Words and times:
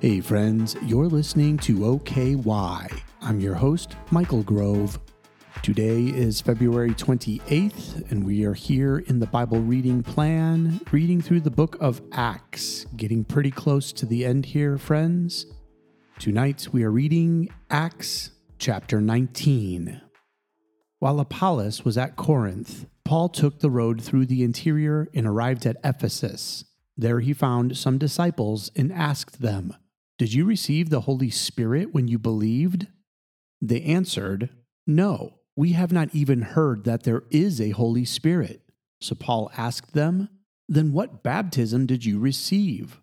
Hey, 0.00 0.20
friends, 0.20 0.76
you're 0.84 1.08
listening 1.08 1.58
to 1.58 1.84
OKY. 1.84 2.86
I'm 3.20 3.40
your 3.40 3.56
host, 3.56 3.96
Michael 4.12 4.44
Grove. 4.44 4.96
Today 5.60 6.04
is 6.04 6.40
February 6.40 6.90
28th, 6.90 8.08
and 8.08 8.24
we 8.24 8.44
are 8.44 8.54
here 8.54 8.98
in 9.08 9.18
the 9.18 9.26
Bible 9.26 9.58
reading 9.58 10.04
plan, 10.04 10.80
reading 10.92 11.20
through 11.20 11.40
the 11.40 11.50
book 11.50 11.76
of 11.80 12.00
Acts. 12.12 12.86
Getting 12.96 13.24
pretty 13.24 13.50
close 13.50 13.90
to 13.94 14.06
the 14.06 14.24
end 14.24 14.46
here, 14.46 14.78
friends. 14.78 15.46
Tonight 16.20 16.68
we 16.70 16.84
are 16.84 16.92
reading 16.92 17.48
Acts 17.68 18.30
chapter 18.56 19.00
19. 19.00 20.00
While 21.00 21.18
Apollos 21.18 21.84
was 21.84 21.98
at 21.98 22.14
Corinth, 22.14 22.86
Paul 23.02 23.28
took 23.28 23.58
the 23.58 23.70
road 23.70 24.00
through 24.00 24.26
the 24.26 24.44
interior 24.44 25.08
and 25.12 25.26
arrived 25.26 25.66
at 25.66 25.78
Ephesus. 25.82 26.64
There 26.96 27.18
he 27.18 27.32
found 27.32 27.76
some 27.76 27.98
disciples 27.98 28.70
and 28.76 28.92
asked 28.92 29.42
them, 29.42 29.74
Did 30.18 30.32
you 30.32 30.44
receive 30.44 30.90
the 30.90 31.02
Holy 31.02 31.30
Spirit 31.30 31.94
when 31.94 32.08
you 32.08 32.18
believed? 32.18 32.88
They 33.62 33.82
answered, 33.82 34.50
No, 34.86 35.34
we 35.56 35.72
have 35.72 35.92
not 35.92 36.12
even 36.12 36.42
heard 36.42 36.84
that 36.84 37.04
there 37.04 37.22
is 37.30 37.60
a 37.60 37.70
Holy 37.70 38.04
Spirit. 38.04 38.62
So 39.00 39.14
Paul 39.14 39.50
asked 39.56 39.94
them, 39.94 40.28
Then 40.68 40.92
what 40.92 41.22
baptism 41.22 41.86
did 41.86 42.04
you 42.04 42.18
receive? 42.18 43.00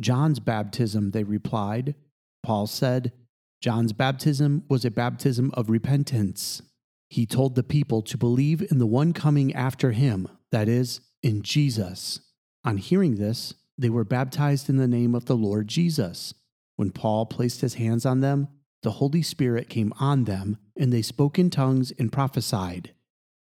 John's 0.00 0.40
baptism, 0.40 1.12
they 1.12 1.24
replied. 1.24 1.94
Paul 2.42 2.66
said, 2.66 3.12
John's 3.60 3.92
baptism 3.92 4.64
was 4.68 4.84
a 4.84 4.90
baptism 4.90 5.50
of 5.54 5.70
repentance. 5.70 6.62
He 7.08 7.26
told 7.26 7.54
the 7.54 7.62
people 7.62 8.02
to 8.02 8.18
believe 8.18 8.60
in 8.70 8.78
the 8.78 8.86
one 8.86 9.12
coming 9.12 9.54
after 9.54 9.92
him, 9.92 10.28
that 10.50 10.68
is, 10.68 11.00
in 11.22 11.42
Jesus. 11.42 12.20
On 12.64 12.76
hearing 12.76 13.16
this, 13.16 13.54
they 13.78 13.88
were 13.88 14.04
baptized 14.04 14.68
in 14.68 14.76
the 14.76 14.88
name 14.88 15.14
of 15.14 15.26
the 15.26 15.36
Lord 15.36 15.68
Jesus. 15.68 16.34
When 16.76 16.90
Paul 16.90 17.26
placed 17.26 17.62
his 17.62 17.74
hands 17.74 18.06
on 18.06 18.20
them, 18.20 18.48
the 18.82 18.92
Holy 18.92 19.22
Spirit 19.22 19.68
came 19.68 19.92
on 19.98 20.24
them, 20.24 20.58
and 20.76 20.92
they 20.92 21.02
spoke 21.02 21.38
in 21.38 21.50
tongues 21.50 21.92
and 21.98 22.12
prophesied. 22.12 22.92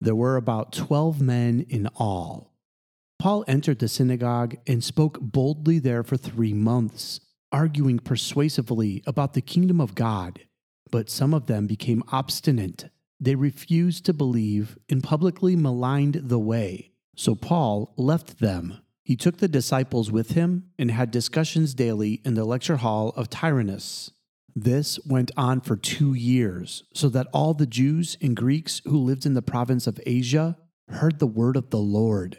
There 0.01 0.15
were 0.15 0.37
about 0.37 0.73
twelve 0.73 1.21
men 1.21 1.65
in 1.69 1.87
all. 1.97 2.55
Paul 3.19 3.45
entered 3.47 3.79
the 3.79 3.89
synagogue 3.89 4.57
and 4.67 4.83
spoke 4.83 5.19
boldly 5.21 5.79
there 5.79 6.03
for 6.03 6.17
three 6.17 6.55
months, 6.55 7.21
arguing 7.53 7.99
persuasively 7.99 9.03
about 9.07 9.35
the 9.35 9.43
kingdom 9.43 9.81
of 9.81 9.95
God. 9.95 10.41
But 10.91 11.11
some 11.11 11.35
of 11.35 11.47
them 11.47 11.67
became 11.67 12.03
obstinate. 12.11 12.91
They 13.21 13.35
refused 13.35 14.07
to 14.07 14.15
believe 14.15 14.79
and 14.89 15.05
publicly 15.05 15.55
maligned 15.55 16.15
the 16.25 16.39
way. 16.39 16.93
So 17.15 17.35
Paul 17.35 17.93
left 17.97 18.41
them 18.41 18.79
he 19.11 19.17
took 19.17 19.39
the 19.39 19.49
disciples 19.49 20.09
with 20.09 20.35
him 20.35 20.71
and 20.79 20.89
had 20.89 21.11
discussions 21.11 21.75
daily 21.75 22.21
in 22.25 22.35
the 22.35 22.45
lecture 22.45 22.77
hall 22.77 23.09
of 23.17 23.29
Tyrannus. 23.29 24.13
This 24.55 25.01
went 25.05 25.33
on 25.37 25.63
for 25.63 25.75
two 25.75 26.15
years, 26.15 26.85
so 26.95 27.09
that 27.09 27.27
all 27.33 27.53
the 27.53 27.67
Jews 27.67 28.17
and 28.23 28.37
Greeks 28.37 28.81
who 28.85 28.97
lived 28.97 29.27
in 29.27 29.35
the 29.35 29.43
province 29.43 29.89
of 29.89 29.99
Asia 30.07 30.57
heard 30.91 31.19
the 31.19 31.27
word 31.27 31.57
of 31.57 31.71
the 31.71 31.81
Lord. 31.81 32.39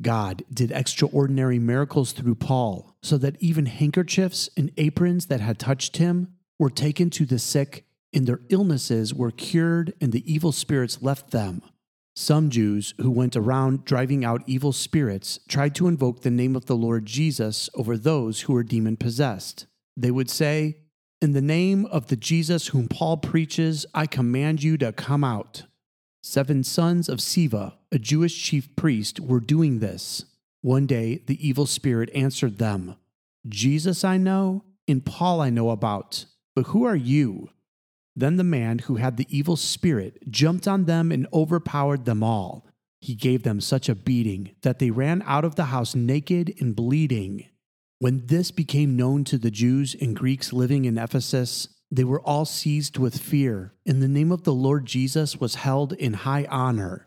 God 0.00 0.44
did 0.50 0.72
extraordinary 0.72 1.58
miracles 1.58 2.12
through 2.12 2.36
Paul, 2.36 2.96
so 3.02 3.18
that 3.18 3.36
even 3.40 3.66
handkerchiefs 3.66 4.48
and 4.56 4.72
aprons 4.78 5.26
that 5.26 5.40
had 5.40 5.58
touched 5.58 5.98
him 5.98 6.28
were 6.58 6.70
taken 6.70 7.10
to 7.10 7.26
the 7.26 7.38
sick, 7.38 7.84
and 8.14 8.26
their 8.26 8.40
illnesses 8.48 9.12
were 9.12 9.30
cured, 9.30 9.92
and 10.00 10.10
the 10.10 10.32
evil 10.32 10.52
spirits 10.52 11.02
left 11.02 11.32
them. 11.32 11.60
Some 12.14 12.50
Jews 12.50 12.92
who 12.98 13.10
went 13.10 13.36
around 13.36 13.84
driving 13.84 14.24
out 14.24 14.42
evil 14.46 14.72
spirits 14.72 15.40
tried 15.48 15.74
to 15.76 15.88
invoke 15.88 16.20
the 16.20 16.30
name 16.30 16.54
of 16.54 16.66
the 16.66 16.76
Lord 16.76 17.06
Jesus 17.06 17.70
over 17.74 17.96
those 17.96 18.42
who 18.42 18.52
were 18.52 18.62
demon 18.62 18.98
possessed. 18.98 19.66
They 19.96 20.10
would 20.10 20.28
say, 20.28 20.76
In 21.22 21.32
the 21.32 21.40
name 21.40 21.86
of 21.86 22.08
the 22.08 22.16
Jesus 22.16 22.68
whom 22.68 22.88
Paul 22.88 23.16
preaches, 23.16 23.86
I 23.94 24.06
command 24.06 24.62
you 24.62 24.76
to 24.78 24.92
come 24.92 25.24
out. 25.24 25.62
Seven 26.22 26.62
sons 26.64 27.08
of 27.08 27.18
Sceva, 27.18 27.74
a 27.90 27.98
Jewish 27.98 28.40
chief 28.40 28.74
priest, 28.76 29.18
were 29.18 29.40
doing 29.40 29.78
this. 29.78 30.24
One 30.60 30.86
day 30.86 31.22
the 31.26 31.46
evil 31.46 31.66
spirit 31.66 32.10
answered 32.14 32.58
them, 32.58 32.96
Jesus 33.48 34.04
I 34.04 34.18
know, 34.18 34.64
and 34.86 35.04
Paul 35.04 35.40
I 35.40 35.50
know 35.50 35.70
about, 35.70 36.26
but 36.54 36.66
who 36.66 36.84
are 36.84 36.96
you? 36.96 37.50
Then 38.14 38.36
the 38.36 38.44
man 38.44 38.80
who 38.80 38.96
had 38.96 39.16
the 39.16 39.26
evil 39.28 39.56
spirit 39.56 40.30
jumped 40.30 40.68
on 40.68 40.84
them 40.84 41.10
and 41.10 41.26
overpowered 41.32 42.04
them 42.04 42.22
all. 42.22 42.66
He 43.00 43.14
gave 43.14 43.42
them 43.42 43.60
such 43.60 43.88
a 43.88 43.94
beating 43.94 44.54
that 44.62 44.78
they 44.78 44.90
ran 44.90 45.22
out 45.26 45.44
of 45.44 45.56
the 45.56 45.66
house 45.66 45.94
naked 45.94 46.54
and 46.60 46.76
bleeding. 46.76 47.46
When 47.98 48.26
this 48.26 48.50
became 48.50 48.96
known 48.96 49.24
to 49.24 49.38
the 49.38 49.50
Jews 49.50 49.96
and 50.00 50.14
Greeks 50.14 50.52
living 50.52 50.84
in 50.84 50.98
Ephesus, 50.98 51.68
they 51.90 52.04
were 52.04 52.20
all 52.20 52.44
seized 52.44 52.98
with 52.98 53.18
fear, 53.18 53.74
and 53.86 54.00
the 54.00 54.08
name 54.08 54.32
of 54.32 54.44
the 54.44 54.54
Lord 54.54 54.86
Jesus 54.86 55.38
was 55.38 55.56
held 55.56 55.92
in 55.92 56.14
high 56.14 56.46
honor. 56.50 57.06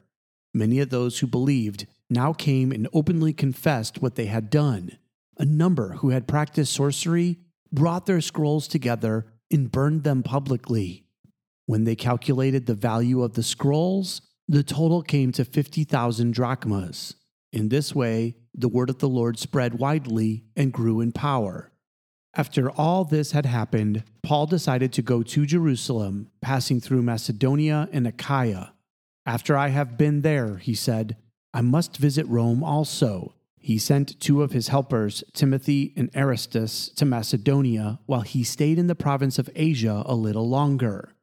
Many 0.54 0.80
of 0.80 0.90
those 0.90 1.20
who 1.20 1.28
believed 1.28 1.88
now 2.10 2.34
came 2.34 2.72
and 2.72 2.88
openly 2.94 3.34
confessed 3.34 4.02
what 4.02 4.16
they 4.16 4.28
had 4.28 4.50
done. 4.50 4.98
A 5.38 5.46
number 5.46 5.94
who 5.96 6.10
had 6.10 6.28
practiced 6.28 6.74
sorcery 6.74 7.40
brought 7.72 8.06
their 8.06 8.22
scrolls 8.22 8.68
together 8.68 9.26
and 9.52 9.72
burned 9.72 10.04
them 10.04 10.24
publicly. 10.24 11.06
When 11.66 11.84
they 11.84 11.96
calculated 11.96 12.66
the 12.66 12.76
value 12.76 13.24
of 13.24 13.34
the 13.34 13.44
scrolls, 13.44 14.22
the 14.48 14.64
total 14.64 15.02
came 15.02 15.32
to 15.34 15.46
50,000 15.46 16.34
drachmas. 16.34 17.16
In 17.52 17.70
this 17.70 17.96
way, 17.96 18.36
the 18.54 18.68
word 18.68 18.90
of 18.90 19.00
the 19.00 19.10
Lord 19.10 19.40
spread 19.40 19.80
widely 19.80 20.46
and 20.56 20.72
grew 20.72 21.02
in 21.02 21.12
power. 21.12 21.72
After 22.36 22.70
all 22.70 23.06
this 23.06 23.32
had 23.32 23.46
happened, 23.46 24.04
Paul 24.22 24.46
decided 24.46 24.92
to 24.94 25.02
go 25.02 25.24
to 25.24 25.46
Jerusalem, 25.46 26.30
passing 26.42 26.82
through 26.82 27.02
Macedonia 27.02 27.90
and 27.92 28.06
Achaia. 28.06 28.74
After 29.26 29.58
I 29.58 29.70
have 29.70 29.98
been 29.98 30.22
there, 30.22 30.58
he 30.58 30.76
said, 30.76 31.18
I 31.54 31.62
must 31.62 31.98
visit 31.98 32.28
Rome 32.28 32.64
also 32.64 33.34
he 33.66 33.80
sent 33.80 34.20
two 34.20 34.44
of 34.44 34.52
his 34.52 34.68
helpers, 34.68 35.24
Timothy 35.34 35.92
and 35.98 36.12
Erastus, 36.14 36.88
to 36.90 37.04
Macedonia 37.04 38.00
while 38.06 38.22
he 38.22 38.44
stayed 38.44 38.78
in 38.78 38.86
the 38.86 38.94
province 38.94 39.40
of 39.40 39.50
Asia 39.56 40.04
a 40.06 40.14
little 40.14 40.48
longer. 40.48 41.16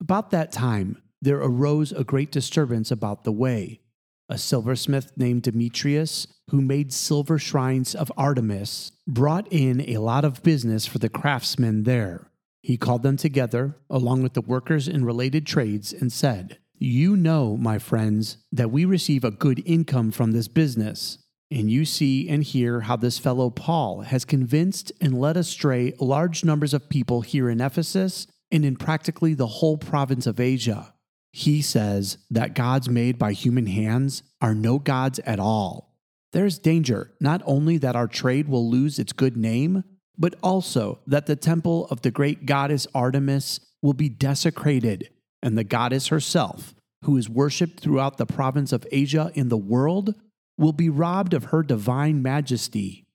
About 0.00 0.30
that 0.30 0.52
time, 0.52 1.02
there 1.20 1.36
arose 1.36 1.92
a 1.92 2.02
great 2.02 2.32
disturbance 2.32 2.90
about 2.90 3.24
the 3.24 3.30
way. 3.30 3.82
A 4.30 4.38
silversmith 4.38 5.12
named 5.18 5.42
Demetrius, 5.42 6.26
who 6.50 6.62
made 6.62 6.94
silver 6.94 7.38
shrines 7.38 7.94
of 7.94 8.10
Artemis, 8.16 8.92
brought 9.06 9.46
in 9.52 9.82
a 9.82 9.98
lot 9.98 10.24
of 10.24 10.42
business 10.42 10.86
for 10.86 10.96
the 10.96 11.10
craftsmen 11.10 11.82
there. 11.82 12.30
He 12.62 12.78
called 12.78 13.02
them 13.02 13.18
together, 13.18 13.76
along 13.90 14.22
with 14.22 14.32
the 14.32 14.40
workers 14.40 14.88
in 14.88 15.04
related 15.04 15.46
trades, 15.46 15.92
and 15.92 16.10
said, 16.10 16.56
You 16.78 17.18
know, 17.18 17.54
my 17.54 17.78
friends, 17.78 18.38
that 18.50 18.70
we 18.70 18.86
receive 18.86 19.24
a 19.24 19.30
good 19.30 19.62
income 19.66 20.10
from 20.10 20.32
this 20.32 20.48
business. 20.48 21.18
And 21.50 21.70
you 21.70 21.84
see 21.84 22.28
and 22.28 22.42
hear 22.42 22.80
how 22.80 22.96
this 22.96 23.18
fellow 23.18 23.50
Paul 23.50 24.00
has 24.00 24.24
convinced 24.24 24.90
and 25.00 25.18
led 25.18 25.36
astray 25.36 25.92
large 26.00 26.44
numbers 26.44 26.74
of 26.74 26.88
people 26.88 27.20
here 27.20 27.48
in 27.48 27.60
Ephesus 27.60 28.26
and 28.50 28.64
in 28.64 28.76
practically 28.76 29.34
the 29.34 29.46
whole 29.46 29.78
province 29.78 30.26
of 30.26 30.40
Asia. 30.40 30.94
He 31.32 31.62
says 31.62 32.18
that 32.30 32.54
gods 32.54 32.88
made 32.88 33.18
by 33.18 33.32
human 33.32 33.66
hands 33.66 34.22
are 34.40 34.54
no 34.54 34.78
gods 34.78 35.18
at 35.20 35.38
all. 35.38 35.94
There's 36.32 36.58
danger 36.58 37.12
not 37.20 37.42
only 37.44 37.78
that 37.78 37.96
our 37.96 38.08
trade 38.08 38.48
will 38.48 38.68
lose 38.68 38.98
its 38.98 39.12
good 39.12 39.36
name, 39.36 39.84
but 40.18 40.34
also 40.42 41.00
that 41.06 41.26
the 41.26 41.36
temple 41.36 41.86
of 41.90 42.02
the 42.02 42.10
great 42.10 42.46
goddess 42.46 42.86
Artemis 42.94 43.60
will 43.82 43.92
be 43.92 44.08
desecrated, 44.08 45.10
and 45.42 45.56
the 45.56 45.64
goddess 45.64 46.08
herself, 46.08 46.74
who 47.04 47.16
is 47.16 47.28
worshipped 47.28 47.80
throughout 47.80 48.16
the 48.16 48.26
province 48.26 48.72
of 48.72 48.86
Asia 48.90 49.30
in 49.34 49.48
the 49.48 49.56
world, 49.56 50.14
will 50.58 50.72
be 50.72 50.88
robbed 50.88 51.34
of 51.34 51.44
her 51.44 51.62
divine 51.62 52.22
majesty. 52.22 53.06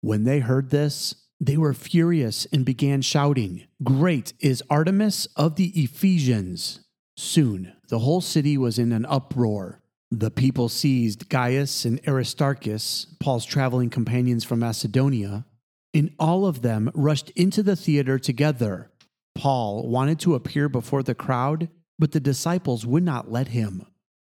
When 0.00 0.24
they 0.24 0.40
heard 0.40 0.70
this, 0.70 1.14
they 1.40 1.56
were 1.56 1.74
furious 1.74 2.46
and 2.52 2.64
began 2.64 3.02
shouting, 3.02 3.64
Great 3.82 4.34
is 4.40 4.62
Artemis 4.68 5.26
of 5.36 5.56
the 5.56 5.68
Ephesians! 5.68 6.80
Soon 7.16 7.72
the 7.88 7.98
whole 7.98 8.20
city 8.20 8.56
was 8.56 8.78
in 8.78 8.92
an 8.92 9.06
uproar. 9.06 9.82
The 10.10 10.30
people 10.30 10.68
seized 10.68 11.28
Gaius 11.28 11.84
and 11.84 12.00
Aristarchus, 12.06 13.06
Paul's 13.20 13.44
traveling 13.44 13.90
companions 13.90 14.44
from 14.44 14.60
Macedonia, 14.60 15.46
and 15.94 16.12
all 16.18 16.46
of 16.46 16.62
them 16.62 16.90
rushed 16.94 17.30
into 17.30 17.62
the 17.62 17.76
theater 17.76 18.18
together. 18.18 18.90
Paul 19.34 19.88
wanted 19.88 20.18
to 20.20 20.34
appear 20.34 20.68
before 20.68 21.02
the 21.02 21.14
crowd, 21.14 21.68
but 21.98 22.12
the 22.12 22.20
disciples 22.20 22.84
would 22.84 23.02
not 23.02 23.30
let 23.30 23.48
him. 23.48 23.86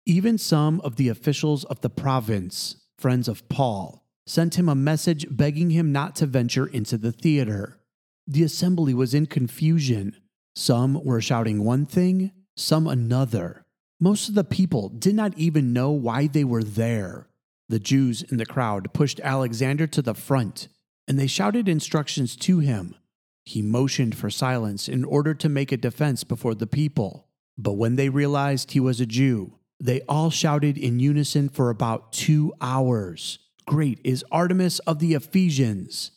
Even 0.08 0.38
some 0.38 0.82
of 0.82 0.98
the 0.98 1.10
officials 1.10 1.64
of 1.66 1.82
the 1.82 1.90
province, 1.90 2.76
friends 2.98 3.28
of 3.28 3.48
Paul, 3.50 4.06
sent 4.28 4.56
him 4.56 4.70
a 4.70 4.76
message 4.76 5.26
begging 5.32 5.72
him 5.72 5.92
not 5.92 6.16
to 6.18 6.28
venture 6.28 6.68
into 6.68 6.98
the 6.98 7.12
theater. 7.12 7.80
The 8.28 8.44
assembly 8.44 8.94
was 8.94 9.16
in 9.16 9.26
confusion. 9.26 10.16
Some 10.56 11.04
were 11.04 11.22
shouting 11.22 11.64
one 11.64 11.86
thing, 11.88 12.32
some 12.56 12.88
another. 12.88 13.66
Most 14.00 14.30
of 14.30 14.36
the 14.36 14.44
people 14.44 14.90
did 14.90 15.16
not 15.16 15.38
even 15.38 15.74
know 15.74 15.92
why 15.92 16.28
they 16.28 16.44
were 16.44 16.64
there. 16.64 17.28
The 17.70 17.80
Jews 17.80 18.22
in 18.22 18.38
the 18.38 18.46
crowd 18.46 18.94
pushed 18.94 19.20
Alexander 19.22 19.88
to 19.88 20.02
the 20.02 20.14
front. 20.14 20.68
and 21.08 21.20
they 21.20 21.28
shouted 21.28 21.68
instructions 21.70 22.36
to 22.36 22.60
him. 22.60 22.96
He 23.44 23.62
motioned 23.62 24.16
for 24.16 24.30
silence 24.32 24.90
in 24.90 25.04
order 25.04 25.36
to 25.36 25.50
make 25.50 25.72
a 25.72 25.78
defense 25.78 26.24
before 26.24 26.56
the 26.56 26.68
people. 26.68 27.28
But 27.58 27.74
when 27.74 27.96
they 27.96 28.10
realized 28.10 28.72
he 28.72 28.80
was 28.80 29.00
a 29.00 29.06
Jew, 29.06 29.54
they 29.80 30.02
all 30.02 30.30
shouted 30.30 30.78
in 30.78 31.00
unison 31.00 31.50
for 31.50 31.70
about 31.70 32.12
two 32.12 32.54
hours 32.62 33.40
Great 33.68 34.00
is 34.04 34.24
Artemis 34.32 34.78
of 34.80 35.00
the 35.00 35.16
Ephesians! 35.16 36.12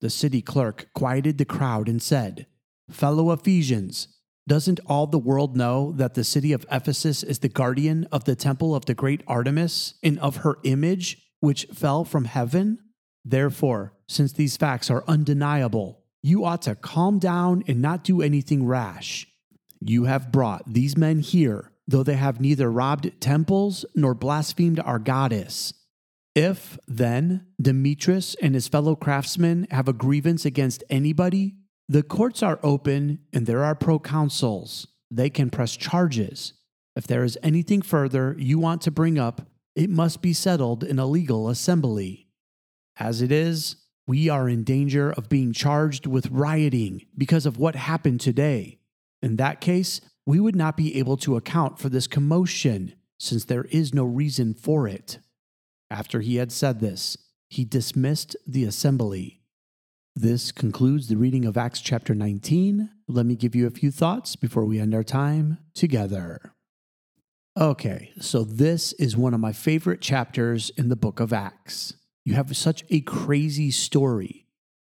The 0.00 0.10
city 0.10 0.42
clerk 0.42 0.88
quieted 0.94 1.38
the 1.38 1.44
crowd 1.44 1.88
and 1.88 2.02
said, 2.02 2.46
Fellow 2.90 3.30
Ephesians, 3.30 4.08
doesn't 4.48 4.80
all 4.86 5.06
the 5.06 5.18
world 5.18 5.56
know 5.56 5.92
that 5.92 6.14
the 6.14 6.24
city 6.24 6.52
of 6.52 6.66
Ephesus 6.72 7.22
is 7.22 7.38
the 7.38 7.48
guardian 7.48 8.08
of 8.10 8.24
the 8.24 8.34
temple 8.34 8.74
of 8.74 8.86
the 8.86 8.94
great 8.94 9.22
Artemis 9.28 9.94
and 10.02 10.18
of 10.18 10.38
her 10.38 10.56
image, 10.64 11.18
which 11.40 11.66
fell 11.72 12.04
from 12.04 12.24
heaven? 12.24 12.78
Therefore, 13.24 13.92
since 14.08 14.32
these 14.32 14.56
facts 14.56 14.90
are 14.90 15.04
undeniable, 15.06 16.02
you 16.22 16.44
ought 16.44 16.62
to 16.62 16.74
calm 16.74 17.18
down 17.18 17.62
and 17.68 17.80
not 17.80 18.02
do 18.02 18.22
anything 18.22 18.66
rash. 18.66 19.26
You 19.80 20.04
have 20.04 20.32
brought 20.32 20.72
these 20.72 20.96
men 20.96 21.20
here, 21.20 21.70
though 21.88 22.02
they 22.02 22.14
have 22.14 22.40
neither 22.40 22.70
robbed 22.70 23.10
temples 23.18 23.86
nor 23.94 24.14
blasphemed 24.14 24.78
our 24.78 24.98
goddess. 24.98 25.72
If, 26.34 26.78
then, 26.86 27.46
Demetrius 27.60 28.36
and 28.42 28.54
his 28.54 28.68
fellow 28.68 28.94
craftsmen 28.94 29.66
have 29.70 29.88
a 29.88 29.94
grievance 29.94 30.44
against 30.44 30.84
anybody, 30.90 31.56
the 31.88 32.02
courts 32.02 32.42
are 32.42 32.60
open 32.62 33.20
and 33.32 33.46
there 33.46 33.64
are 33.64 33.74
proconsuls. 33.74 34.86
They 35.10 35.30
can 35.30 35.48
press 35.48 35.74
charges. 35.74 36.52
If 36.94 37.06
there 37.06 37.24
is 37.24 37.38
anything 37.42 37.80
further 37.80 38.36
you 38.38 38.58
want 38.58 38.82
to 38.82 38.90
bring 38.90 39.18
up, 39.18 39.48
it 39.74 39.88
must 39.88 40.20
be 40.20 40.34
settled 40.34 40.84
in 40.84 40.98
a 40.98 41.06
legal 41.06 41.48
assembly. 41.48 42.28
As 42.98 43.22
it 43.22 43.32
is, 43.32 43.76
we 44.06 44.28
are 44.28 44.48
in 44.48 44.64
danger 44.64 45.10
of 45.12 45.28
being 45.28 45.52
charged 45.52 46.06
with 46.06 46.30
rioting 46.30 47.06
because 47.16 47.46
of 47.46 47.58
what 47.58 47.76
happened 47.76 48.20
today. 48.20 48.78
In 49.22 49.36
that 49.36 49.60
case, 49.60 50.00
we 50.28 50.38
would 50.38 50.54
not 50.54 50.76
be 50.76 50.98
able 50.98 51.16
to 51.16 51.36
account 51.36 51.78
for 51.78 51.88
this 51.88 52.06
commotion, 52.06 52.92
since 53.18 53.46
there 53.46 53.64
is 53.70 53.94
no 53.94 54.04
reason 54.04 54.52
for 54.52 54.86
it. 54.86 55.20
After 55.90 56.20
he 56.20 56.36
had 56.36 56.52
said 56.52 56.80
this, 56.80 57.16
he 57.48 57.64
dismissed 57.64 58.36
the 58.46 58.64
assembly. 58.64 59.40
This 60.14 60.52
concludes 60.52 61.08
the 61.08 61.16
reading 61.16 61.46
of 61.46 61.56
Acts 61.56 61.80
chapter 61.80 62.14
19. 62.14 62.90
Let 63.08 63.24
me 63.24 63.36
give 63.36 63.54
you 63.54 63.66
a 63.66 63.70
few 63.70 63.90
thoughts 63.90 64.36
before 64.36 64.66
we 64.66 64.78
end 64.78 64.94
our 64.94 65.02
time 65.02 65.60
together. 65.72 66.52
Okay, 67.58 68.12
so 68.20 68.44
this 68.44 68.92
is 68.92 69.16
one 69.16 69.32
of 69.32 69.40
my 69.40 69.54
favorite 69.54 70.02
chapters 70.02 70.68
in 70.76 70.90
the 70.90 70.94
book 70.94 71.20
of 71.20 71.32
Acts. 71.32 71.94
You 72.26 72.34
have 72.34 72.54
such 72.54 72.84
a 72.90 73.00
crazy 73.00 73.70
story. 73.70 74.46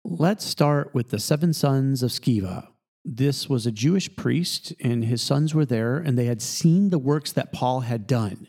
Let's 0.04 0.44
start 0.44 0.94
with 0.94 1.10
the 1.10 1.18
seven 1.18 1.52
sons 1.52 2.04
of 2.04 2.12
Sceva. 2.12 2.68
This 3.04 3.48
was 3.48 3.66
a 3.66 3.72
Jewish 3.72 4.14
priest, 4.16 4.72
and 4.80 5.04
his 5.04 5.20
sons 5.20 5.54
were 5.54 5.66
there, 5.66 5.98
and 5.98 6.18
they 6.18 6.24
had 6.24 6.40
seen 6.40 6.88
the 6.88 6.98
works 6.98 7.32
that 7.32 7.52
Paul 7.52 7.80
had 7.80 8.06
done. 8.06 8.48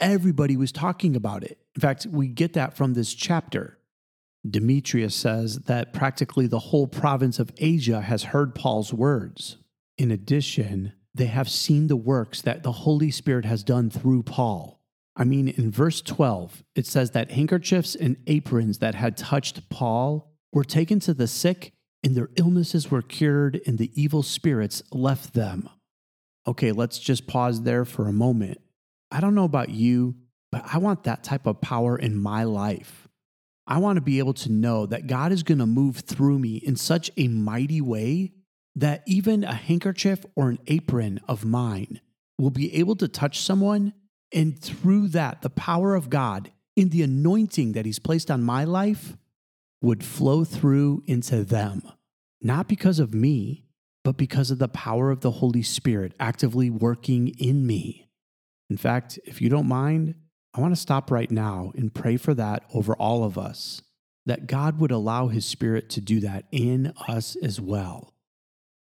Everybody 0.00 0.56
was 0.56 0.72
talking 0.72 1.14
about 1.14 1.44
it. 1.44 1.58
In 1.76 1.80
fact, 1.80 2.06
we 2.06 2.28
get 2.28 2.54
that 2.54 2.76
from 2.76 2.94
this 2.94 3.14
chapter. 3.14 3.78
Demetrius 4.48 5.14
says 5.14 5.60
that 5.60 5.92
practically 5.92 6.46
the 6.48 6.58
whole 6.58 6.88
province 6.88 7.38
of 7.38 7.52
Asia 7.58 8.00
has 8.00 8.24
heard 8.24 8.54
Paul's 8.54 8.92
words. 8.92 9.58
In 9.96 10.10
addition, 10.10 10.94
they 11.14 11.26
have 11.26 11.48
seen 11.48 11.86
the 11.86 11.96
works 11.96 12.42
that 12.42 12.62
the 12.62 12.72
Holy 12.72 13.10
Spirit 13.10 13.44
has 13.44 13.62
done 13.62 13.88
through 13.88 14.24
Paul. 14.24 14.80
I 15.14 15.24
mean, 15.24 15.48
in 15.48 15.70
verse 15.70 16.00
12, 16.00 16.64
it 16.74 16.86
says 16.86 17.10
that 17.10 17.32
handkerchiefs 17.32 17.94
and 17.94 18.16
aprons 18.26 18.78
that 18.78 18.94
had 18.94 19.16
touched 19.16 19.68
Paul 19.68 20.32
were 20.52 20.64
taken 20.64 21.00
to 21.00 21.14
the 21.14 21.28
sick, 21.28 21.72
and 22.02 22.16
their 22.16 22.30
illnesses 22.36 22.90
were 22.90 23.02
cured, 23.02 23.60
and 23.66 23.78
the 23.78 23.90
evil 24.00 24.22
spirits 24.22 24.82
left 24.92 25.34
them. 25.34 25.68
Okay, 26.46 26.72
let's 26.72 26.98
just 26.98 27.26
pause 27.26 27.62
there 27.62 27.84
for 27.84 28.08
a 28.08 28.12
moment. 28.12 28.60
I 29.10 29.20
don't 29.20 29.34
know 29.34 29.44
about 29.44 29.68
you, 29.68 30.16
but 30.50 30.64
I 30.72 30.78
want 30.78 31.04
that 31.04 31.22
type 31.22 31.46
of 31.46 31.60
power 31.60 31.96
in 31.96 32.16
my 32.16 32.44
life. 32.44 33.08
I 33.66 33.78
want 33.78 33.96
to 33.96 34.02
be 34.02 34.18
able 34.18 34.34
to 34.34 34.50
know 34.50 34.86
that 34.86 35.06
God 35.06 35.30
is 35.30 35.42
going 35.42 35.58
to 35.58 35.66
move 35.66 35.98
through 35.98 36.38
me 36.38 36.56
in 36.56 36.76
such 36.76 37.10
a 37.16 37.28
mighty 37.28 37.80
way 37.80 38.32
that 38.74 39.02
even 39.06 39.44
a 39.44 39.54
handkerchief 39.54 40.24
or 40.34 40.48
an 40.48 40.58
apron 40.66 41.20
of 41.28 41.44
mine 41.44 42.00
will 42.38 42.50
be 42.50 42.74
able 42.74 42.96
to 42.96 43.06
touch 43.06 43.40
someone. 43.40 43.92
And 44.32 44.58
through 44.58 45.08
that, 45.08 45.42
the 45.42 45.50
power 45.50 45.94
of 45.94 46.10
God 46.10 46.50
in 46.74 46.88
the 46.88 47.02
anointing 47.02 47.72
that 47.72 47.86
He's 47.86 47.98
placed 47.98 48.30
on 48.30 48.42
my 48.42 48.64
life 48.64 49.16
would 49.82 50.04
flow 50.04 50.44
through 50.44 51.02
into 51.06 51.44
them. 51.44 51.82
Not 52.40 52.68
because 52.68 52.98
of 52.98 53.12
me, 53.12 53.66
but 54.04 54.16
because 54.16 54.50
of 54.50 54.58
the 54.58 54.68
power 54.68 55.10
of 55.10 55.20
the 55.20 55.30
Holy 55.32 55.62
Spirit 55.62 56.14
actively 56.18 56.70
working 56.70 57.28
in 57.38 57.66
me. 57.66 58.08
In 58.70 58.76
fact, 58.76 59.18
if 59.24 59.42
you 59.42 59.48
don't 59.48 59.68
mind, 59.68 60.14
I 60.54 60.60
want 60.60 60.74
to 60.74 60.80
stop 60.80 61.10
right 61.10 61.30
now 61.30 61.72
and 61.76 61.94
pray 61.94 62.16
for 62.16 62.34
that 62.34 62.64
over 62.74 62.94
all 62.94 63.24
of 63.24 63.38
us, 63.38 63.82
that 64.26 64.46
God 64.46 64.78
would 64.78 64.90
allow 64.90 65.28
His 65.28 65.44
Spirit 65.44 65.90
to 65.90 66.00
do 66.00 66.20
that 66.20 66.44
in 66.50 66.92
us 67.08 67.36
as 67.36 67.60
well. 67.60 68.12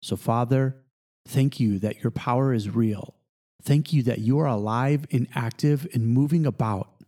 So, 0.02 0.16
Father, 0.16 0.82
thank 1.26 1.60
you 1.60 1.78
that 1.80 2.02
your 2.02 2.10
power 2.10 2.52
is 2.52 2.70
real. 2.70 3.14
Thank 3.62 3.92
you 3.92 4.02
that 4.04 4.20
you 4.20 4.38
are 4.38 4.46
alive 4.46 5.06
and 5.12 5.28
active 5.34 5.86
and 5.92 6.06
moving 6.06 6.46
about. 6.46 6.99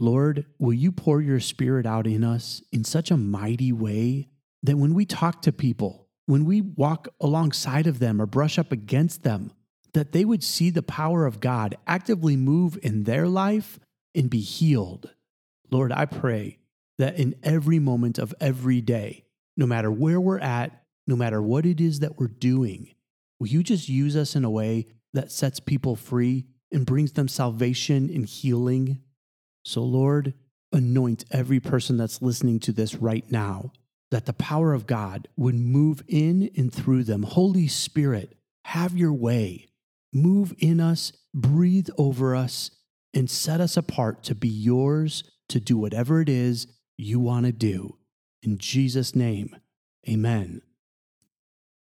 Lord, 0.00 0.46
will 0.58 0.72
you 0.72 0.92
pour 0.92 1.20
your 1.20 1.40
Spirit 1.40 1.84
out 1.84 2.06
in 2.06 2.24
us 2.24 2.62
in 2.72 2.84
such 2.84 3.10
a 3.10 3.18
mighty 3.18 3.70
way 3.70 4.30
that 4.62 4.78
when 4.78 4.94
we 4.94 5.04
talk 5.04 5.42
to 5.42 5.52
people, 5.52 6.08
when 6.24 6.46
we 6.46 6.62
walk 6.62 7.08
alongside 7.20 7.86
of 7.86 7.98
them 7.98 8.20
or 8.20 8.26
brush 8.26 8.58
up 8.58 8.72
against 8.72 9.24
them, 9.24 9.52
that 9.92 10.12
they 10.12 10.24
would 10.24 10.42
see 10.42 10.70
the 10.70 10.82
power 10.82 11.26
of 11.26 11.38
God 11.38 11.76
actively 11.86 12.34
move 12.34 12.78
in 12.82 13.04
their 13.04 13.28
life 13.28 13.78
and 14.14 14.30
be 14.30 14.40
healed. 14.40 15.10
Lord, 15.70 15.92
I 15.92 16.06
pray 16.06 16.58
that 16.98 17.16
in 17.16 17.34
every 17.42 17.78
moment 17.78 18.18
of 18.18 18.34
every 18.40 18.80
day, 18.80 19.24
no 19.56 19.66
matter 19.66 19.90
where 19.90 20.20
we're 20.20 20.38
at, 20.38 20.82
no 21.06 21.16
matter 21.16 21.42
what 21.42 21.66
it 21.66 21.78
is 21.78 22.00
that 22.00 22.18
we're 22.18 22.28
doing, 22.28 22.94
will 23.38 23.48
you 23.48 23.62
just 23.62 23.88
use 23.88 24.16
us 24.16 24.34
in 24.34 24.44
a 24.44 24.50
way 24.50 24.86
that 25.12 25.30
sets 25.30 25.60
people 25.60 25.94
free 25.94 26.46
and 26.72 26.86
brings 26.86 27.12
them 27.12 27.28
salvation 27.28 28.08
and 28.08 28.24
healing? 28.24 29.02
So, 29.62 29.82
Lord, 29.82 30.34
anoint 30.72 31.24
every 31.30 31.60
person 31.60 31.96
that's 31.96 32.22
listening 32.22 32.60
to 32.60 32.72
this 32.72 32.94
right 32.96 33.24
now, 33.30 33.72
that 34.10 34.26
the 34.26 34.32
power 34.32 34.72
of 34.72 34.86
God 34.86 35.28
would 35.36 35.54
move 35.54 36.02
in 36.08 36.50
and 36.56 36.72
through 36.72 37.04
them. 37.04 37.22
Holy 37.22 37.68
Spirit, 37.68 38.36
have 38.66 38.96
your 38.96 39.12
way. 39.12 39.68
Move 40.12 40.54
in 40.58 40.80
us, 40.80 41.12
breathe 41.34 41.88
over 41.96 42.34
us, 42.34 42.70
and 43.14 43.28
set 43.30 43.60
us 43.60 43.76
apart 43.76 44.22
to 44.24 44.34
be 44.34 44.48
yours 44.48 45.24
to 45.48 45.60
do 45.60 45.76
whatever 45.76 46.20
it 46.20 46.28
is 46.28 46.66
you 46.96 47.20
want 47.20 47.46
to 47.46 47.52
do. 47.52 47.96
In 48.42 48.58
Jesus' 48.58 49.14
name, 49.14 49.54
amen. 50.08 50.62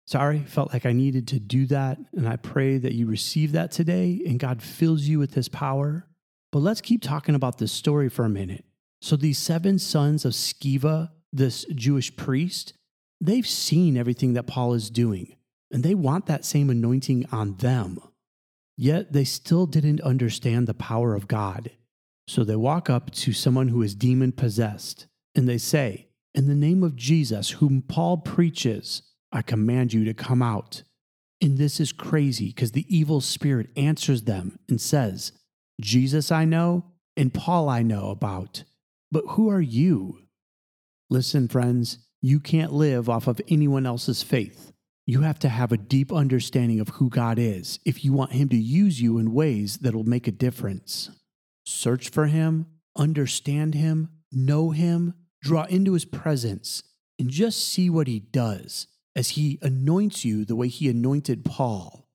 Sorry, 0.06 0.40
felt 0.40 0.72
like 0.72 0.86
I 0.86 0.92
needed 0.92 1.26
to 1.28 1.40
do 1.40 1.66
that, 1.66 1.98
and 2.12 2.28
I 2.28 2.36
pray 2.36 2.78
that 2.78 2.94
you 2.94 3.06
receive 3.06 3.52
that 3.52 3.72
today 3.72 4.22
and 4.24 4.38
God 4.38 4.62
fills 4.62 5.02
you 5.02 5.18
with 5.18 5.34
his 5.34 5.48
power. 5.48 6.06
But 6.52 6.60
let's 6.60 6.80
keep 6.80 7.02
talking 7.02 7.34
about 7.34 7.58
this 7.58 7.72
story 7.72 8.08
for 8.08 8.24
a 8.24 8.30
minute. 8.30 8.64
So, 9.00 9.16
these 9.16 9.38
seven 9.38 9.78
sons 9.78 10.24
of 10.24 10.32
Sceva, 10.32 11.10
this 11.32 11.64
Jewish 11.74 12.16
priest, 12.16 12.72
they've 13.20 13.46
seen 13.46 13.96
everything 13.96 14.32
that 14.34 14.46
Paul 14.46 14.74
is 14.74 14.90
doing, 14.90 15.36
and 15.70 15.82
they 15.82 15.94
want 15.94 16.26
that 16.26 16.44
same 16.44 16.70
anointing 16.70 17.26
on 17.30 17.56
them. 17.56 17.98
Yet 18.76 19.12
they 19.12 19.24
still 19.24 19.66
didn't 19.66 20.00
understand 20.02 20.66
the 20.66 20.74
power 20.74 21.14
of 21.14 21.28
God. 21.28 21.70
So 22.28 22.44
they 22.44 22.56
walk 22.56 22.90
up 22.90 23.10
to 23.12 23.32
someone 23.32 23.68
who 23.68 23.82
is 23.82 23.94
demon 23.94 24.32
possessed 24.32 25.06
and 25.34 25.48
they 25.48 25.58
say, 25.58 26.08
In 26.34 26.48
the 26.48 26.54
name 26.54 26.82
of 26.82 26.96
Jesus, 26.96 27.50
whom 27.50 27.82
Paul 27.82 28.18
preaches, 28.18 29.02
I 29.32 29.42
command 29.42 29.92
you 29.92 30.04
to 30.04 30.14
come 30.14 30.42
out. 30.42 30.82
And 31.40 31.58
this 31.58 31.80
is 31.80 31.92
crazy 31.92 32.46
because 32.46 32.72
the 32.72 32.86
evil 32.94 33.20
spirit 33.20 33.68
answers 33.76 34.22
them 34.22 34.58
and 34.68 34.80
says, 34.80 35.32
Jesus 35.80 36.32
I 36.32 36.44
know 36.44 36.84
and 37.16 37.32
Paul 37.32 37.68
I 37.68 37.82
know 37.82 38.10
about, 38.10 38.64
but 39.10 39.24
who 39.30 39.48
are 39.48 39.60
you? 39.60 40.20
Listen, 41.10 41.48
friends, 41.48 41.98
you 42.20 42.40
can't 42.40 42.72
live 42.72 43.08
off 43.08 43.26
of 43.26 43.40
anyone 43.48 43.86
else's 43.86 44.22
faith. 44.22 44.72
You 45.06 45.20
have 45.20 45.38
to 45.40 45.48
have 45.48 45.70
a 45.70 45.76
deep 45.76 46.12
understanding 46.12 46.80
of 46.80 46.88
who 46.88 47.08
God 47.08 47.38
is 47.38 47.78
if 47.84 48.04
you 48.04 48.12
want 48.12 48.32
Him 48.32 48.48
to 48.48 48.56
use 48.56 49.00
you 49.00 49.18
in 49.18 49.32
ways 49.32 49.78
that 49.78 49.94
will 49.94 50.04
make 50.04 50.26
a 50.26 50.32
difference. 50.32 51.10
Search 51.64 52.08
for 52.10 52.26
Him, 52.26 52.66
understand 52.96 53.74
Him, 53.74 54.08
know 54.32 54.70
Him, 54.70 55.14
draw 55.42 55.64
into 55.64 55.92
His 55.92 56.04
presence, 56.04 56.82
and 57.18 57.30
just 57.30 57.68
see 57.68 57.88
what 57.88 58.08
He 58.08 58.18
does 58.18 58.88
as 59.14 59.30
He 59.30 59.60
anoints 59.62 60.24
you 60.24 60.44
the 60.44 60.56
way 60.56 60.66
He 60.66 60.88
anointed 60.88 61.44
Paul. 61.44 62.08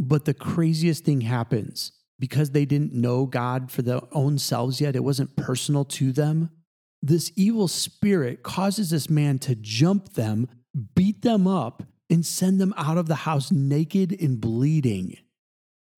But 0.00 0.24
the 0.24 0.34
craziest 0.34 1.04
thing 1.04 1.20
happens 1.20 1.92
because 2.18 2.50
they 2.50 2.64
didn't 2.64 2.92
know 2.92 3.26
God 3.26 3.70
for 3.70 3.82
their 3.82 4.00
own 4.12 4.38
selves 4.38 4.80
yet, 4.80 4.96
it 4.96 5.04
wasn't 5.04 5.36
personal 5.36 5.84
to 5.86 6.12
them. 6.12 6.50
this 7.04 7.32
evil 7.34 7.66
spirit 7.66 8.44
causes 8.44 8.90
this 8.90 9.10
man 9.10 9.36
to 9.40 9.56
jump 9.56 10.14
them, 10.14 10.48
beat 10.94 11.22
them 11.22 11.48
up, 11.48 11.82
and 12.08 12.24
send 12.24 12.60
them 12.60 12.72
out 12.76 12.96
of 12.96 13.08
the 13.08 13.16
house 13.16 13.50
naked 13.50 14.16
and 14.20 14.40
bleeding. 14.40 15.16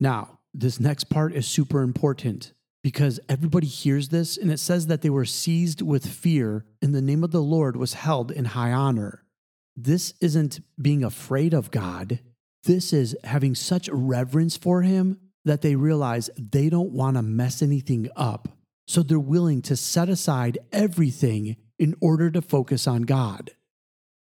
Now, 0.00 0.38
this 0.54 0.80
next 0.80 1.04
part 1.04 1.34
is 1.34 1.46
super 1.46 1.82
important 1.82 2.54
because 2.82 3.18
everybody 3.28 3.66
hears 3.66 4.08
this 4.10 4.36
and 4.36 4.50
it 4.50 4.60
says 4.60 4.86
that 4.86 5.02
they 5.02 5.10
were 5.10 5.24
seized 5.24 5.82
with 5.82 6.06
fear 6.06 6.64
and 6.80 6.94
the 6.94 7.02
name 7.02 7.24
of 7.24 7.32
the 7.32 7.42
Lord 7.42 7.76
was 7.76 7.94
held 7.94 8.30
in 8.30 8.44
high 8.44 8.72
honor. 8.72 9.24
This 9.76 10.14
isn't 10.20 10.60
being 10.80 11.02
afraid 11.02 11.52
of 11.52 11.70
God. 11.70 12.20
This 12.62 12.92
is 12.92 13.16
having 13.24 13.54
such 13.54 13.88
reverence 13.90 14.56
for 14.56 14.82
him 14.82 15.18
that 15.44 15.62
they 15.62 15.76
realize 15.76 16.30
they 16.38 16.68
don't 16.68 16.92
want 16.92 17.16
to 17.16 17.22
mess 17.22 17.62
anything 17.62 18.08
up. 18.16 18.48
So 18.86 19.02
they're 19.02 19.18
willing 19.18 19.62
to 19.62 19.76
set 19.76 20.08
aside 20.08 20.58
everything 20.72 21.56
in 21.78 21.94
order 22.00 22.30
to 22.30 22.42
focus 22.42 22.86
on 22.86 23.02
God. 23.02 23.52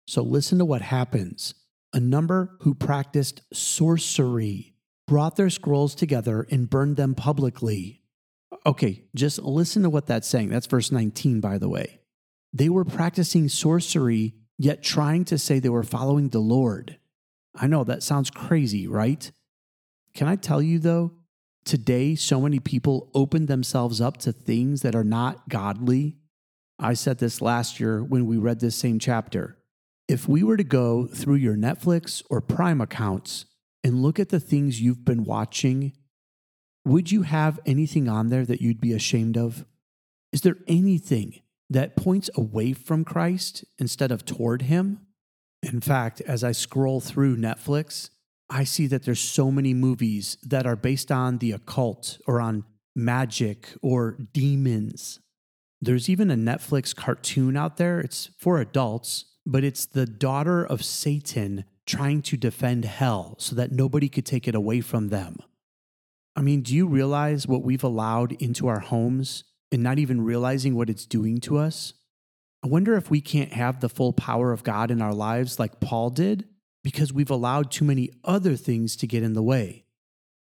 So 0.08 0.24
listen 0.24 0.58
to 0.58 0.66
what 0.66 0.82
happens. 0.82 1.54
A 1.94 2.00
number 2.00 2.58
who 2.62 2.74
practiced 2.74 3.42
sorcery 3.54 4.74
brought 5.08 5.36
their 5.36 5.50
scrolls 5.50 5.96
together 5.96 6.46
and 6.52 6.70
burned 6.70 6.98
them 6.98 7.16
publicly. 7.16 8.04
Okay, 8.66 9.06
just 9.16 9.40
listen 9.40 9.84
to 9.84 9.90
what 9.90 10.06
that's 10.06 10.28
saying. 10.28 10.50
That's 10.50 10.68
verse 10.68 10.92
19, 10.92 11.40
by 11.40 11.58
the 11.58 11.70
way. 11.70 12.00
They 12.54 12.70
were 12.70 12.86
practicing 12.86 13.50
sorcery, 13.50 14.36
yet 14.58 14.84
trying 14.84 15.26
to 15.26 15.38
say 15.38 15.60
they 15.60 15.70
were 15.70 15.84
following 15.84 16.30
the 16.30 16.40
Lord. 16.40 16.98
I 17.56 17.68
know 17.68 17.84
that 17.84 18.04
sounds 18.04 18.30
crazy, 18.30 18.88
right? 18.88 19.32
Can 20.20 20.28
I 20.28 20.36
tell 20.36 20.62
you 20.62 20.80
though, 20.80 21.14
today 21.64 22.14
so 22.14 22.42
many 22.42 22.60
people 22.60 23.10
open 23.14 23.46
themselves 23.46 24.02
up 24.02 24.18
to 24.18 24.34
things 24.34 24.82
that 24.82 24.94
are 24.94 25.06
not 25.06 25.48
godly. 25.48 26.18
I 26.78 26.94
said 26.94 27.20
this 27.20 27.42
last 27.42 27.80
year 27.80 28.04
when 28.04 28.26
we 28.26 28.36
read 28.36 28.60
this 28.60 28.76
same 28.76 29.00
chapter. 29.00 29.58
If 30.10 30.28
we 30.28 30.44
were 30.44 30.58
to 30.58 30.64
go 30.66 31.06
through 31.06 31.36
your 31.36 31.56
Netflix 31.56 32.22
or 32.30 32.42
Prime 32.42 32.82
accounts 32.82 33.46
and 33.82 34.04
look 34.04 34.20
at 34.20 34.28
the 34.28 34.42
things 34.42 34.82
you've 34.82 35.06
been 35.06 35.24
watching, 35.24 35.94
would 36.84 37.14
you 37.14 37.22
have 37.22 37.58
anything 37.66 38.10
on 38.10 38.28
there 38.28 38.44
that 38.44 38.62
you'd 38.62 38.82
be 38.82 38.92
ashamed 38.92 39.38
of? 39.38 39.64
Is 40.34 40.42
there 40.42 40.58
anything 40.68 41.40
that 41.70 41.96
points 41.96 42.30
away 42.36 42.74
from 42.74 43.06
Christ 43.06 43.64
instead 43.78 44.12
of 44.12 44.26
toward 44.26 44.64
Him? 44.64 45.00
In 45.64 45.80
fact, 45.80 46.20
as 46.20 46.44
I 46.44 46.52
scroll 46.52 47.00
through 47.00 47.38
Netflix, 47.38 48.10
I 48.50 48.64
see 48.64 48.88
that 48.88 49.04
there's 49.04 49.20
so 49.20 49.52
many 49.52 49.74
movies 49.74 50.38
that 50.44 50.66
are 50.66 50.76
based 50.76 51.12
on 51.12 51.38
the 51.38 51.52
occult 51.52 52.20
or 52.26 52.42
on 52.42 52.64
magic 52.96 53.70
or 53.82 54.18
demons. 54.34 55.20
There's 55.82 56.10
even 56.10 56.32
a 56.32 56.36
Netflix 56.36 56.96
cartoon 56.96 57.56
out 57.56 57.78
there. 57.78 58.00
It's 58.00 58.32
for 58.38 58.60
adults, 58.60 59.26
but 59.46 59.64
it's 59.64 59.86
the 59.86 60.06
daughter 60.06 60.66
of 60.66 60.84
Satan 60.84 61.66
trying 61.86 62.22
to 62.24 62.38
defend 62.38 62.86
hell 62.86 63.36
so 63.40 63.56
that 63.56 63.72
nobody 63.72 64.10
could 64.10 64.26
take 64.26 64.48
it 64.48 64.56
away 64.56 64.82
from 64.82 65.10
them. 65.10 65.38
I 66.36 66.42
mean, 66.42 66.62
do 66.62 66.76
you 66.76 66.88
realize 66.88 67.48
what 67.48 67.64
we've 67.64 67.84
allowed 67.84 68.34
into 68.34 68.68
our 68.68 68.80
homes 68.80 69.44
and 69.72 69.84
not 69.84 70.00
even 70.00 70.22
realizing 70.22 70.76
what 70.76 70.90
it's 70.90 71.06
doing 71.06 71.40
to 71.42 71.58
us? 71.58 71.94
I 72.64 72.68
wonder 72.68 72.96
if 72.96 73.10
we 73.10 73.22
can't 73.22 73.54
have 73.54 73.80
the 73.80 73.90
full 73.90 74.14
power 74.14 74.52
of 74.52 74.64
God 74.64 74.92
in 74.92 75.02
our 75.02 75.14
lives 75.14 75.60
like 75.60 75.80
Paul 75.80 76.10
did 76.10 76.46
because 76.84 77.14
we've 77.14 77.30
allowed 77.30 77.72
too 77.72 77.86
many 77.86 78.10
other 78.24 78.56
things 78.56 78.96
to 78.98 79.08
get 79.08 79.24
in 79.24 79.34
the 79.34 79.44
way. 79.44 79.86